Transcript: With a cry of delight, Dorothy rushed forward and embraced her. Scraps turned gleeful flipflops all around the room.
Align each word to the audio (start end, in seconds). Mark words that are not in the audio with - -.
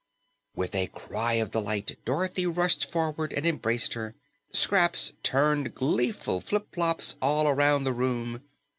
With 0.55 0.73
a 0.73 0.87
cry 0.87 1.33
of 1.33 1.51
delight, 1.51 1.99
Dorothy 2.05 2.47
rushed 2.47 2.89
forward 2.89 3.31
and 3.33 3.45
embraced 3.45 3.93
her. 3.93 4.15
Scraps 4.51 5.13
turned 5.21 5.75
gleeful 5.75 6.41
flipflops 6.41 7.17
all 7.21 7.47
around 7.47 7.83
the 7.83 7.93
room. 7.93 8.41